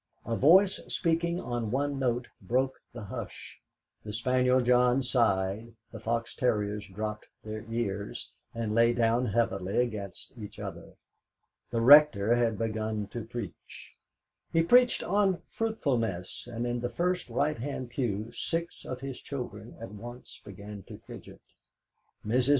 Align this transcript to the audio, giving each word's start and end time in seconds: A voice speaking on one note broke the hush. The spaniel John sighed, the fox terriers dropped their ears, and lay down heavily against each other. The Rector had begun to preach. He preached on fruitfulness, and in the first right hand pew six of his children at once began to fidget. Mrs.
A 0.25 0.35
voice 0.35 0.79
speaking 0.87 1.39
on 1.39 1.69
one 1.69 1.99
note 1.99 2.27
broke 2.41 2.79
the 2.91 3.03
hush. 3.03 3.61
The 4.03 4.11
spaniel 4.11 4.59
John 4.59 5.03
sighed, 5.03 5.75
the 5.91 5.99
fox 5.99 6.33
terriers 6.33 6.87
dropped 6.87 7.27
their 7.43 7.63
ears, 7.69 8.31
and 8.55 8.73
lay 8.73 8.93
down 8.93 9.27
heavily 9.27 9.77
against 9.77 10.33
each 10.35 10.57
other. 10.57 10.95
The 11.69 11.81
Rector 11.81 12.33
had 12.33 12.57
begun 12.57 13.05
to 13.09 13.23
preach. 13.25 13.91
He 14.51 14.63
preached 14.63 15.03
on 15.03 15.43
fruitfulness, 15.51 16.47
and 16.47 16.65
in 16.65 16.79
the 16.79 16.89
first 16.89 17.29
right 17.29 17.59
hand 17.59 17.91
pew 17.91 18.31
six 18.31 18.83
of 18.85 19.01
his 19.01 19.21
children 19.21 19.77
at 19.79 19.91
once 19.91 20.41
began 20.43 20.81
to 20.87 20.97
fidget. 20.97 21.41
Mrs. 22.25 22.49